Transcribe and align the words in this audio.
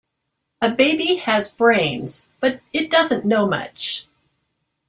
A 0.63 0.71
baby 0.71 1.17
has 1.17 1.53
brains, 1.53 2.25
but 2.39 2.61
it 2.73 2.89
doesn't 2.89 3.23
know 3.23 3.47
much. 3.47 4.07